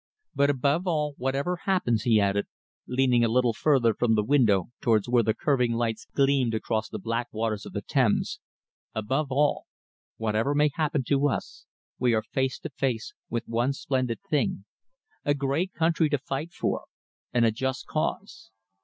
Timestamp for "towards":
4.81-5.07